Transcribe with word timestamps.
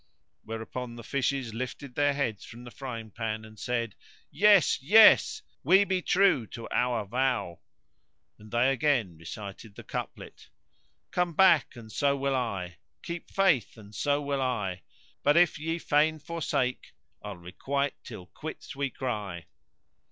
whereupon 0.41 0.95
the 0.95 1.03
fishes 1.03 1.53
lifted 1.53 1.93
their 1.93 2.15
heads 2.15 2.43
from 2.43 2.63
the 2.63 2.71
frying 2.71 3.11
pan 3.11 3.45
and 3.45 3.59
said, 3.59 3.93
"Yes! 4.31 4.81
Yes! 4.81 5.43
we 5.63 5.83
be 5.83 6.01
true 6.01 6.47
to 6.47 6.67
our 6.71 7.05
vow;" 7.05 7.59
and 8.39 8.49
they 8.49 8.71
again 8.71 9.15
recited 9.15 9.75
the 9.75 9.83
couplet: 9.83 10.49
Come 11.11 11.35
back 11.35 11.75
and 11.75 11.91
so 11.91 12.17
will 12.17 12.35
I! 12.35 12.77
Keep 13.03 13.29
faith 13.29 13.77
and 13.77 13.93
so 13.93 14.19
will 14.23 14.41
I! 14.41 14.81
* 15.01 15.21
But 15.21 15.37
if 15.37 15.59
ye 15.59 15.77
fain 15.77 16.17
forsake, 16.17 16.93
I'll 17.21 17.37
requite 17.37 17.93
till 18.03 18.25
quits 18.25 18.75
we 18.75 18.89
cry! 18.89 19.45